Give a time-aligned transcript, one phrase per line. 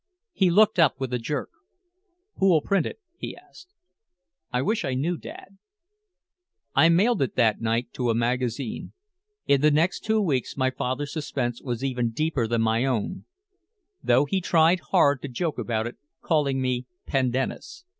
[0.33, 1.51] He looked up with a jerk.
[2.37, 3.75] "Who'll print it?" he asked.
[4.51, 5.59] "I wish I knew, Dad"
[6.75, 8.93] I mailed it that night to a magazine.
[9.45, 13.25] In the next two weeks my father's suspense was even deeper than my own,
[14.01, 17.85] though he tried hard to joke about it, calling me "Pendennis."